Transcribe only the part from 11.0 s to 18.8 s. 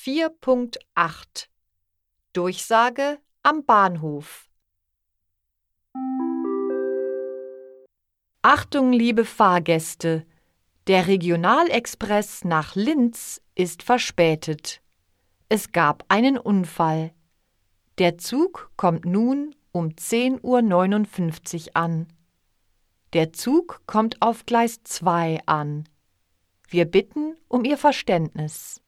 Regionalexpress nach Linz ist verspätet. Es gab einen Unfall. Der Zug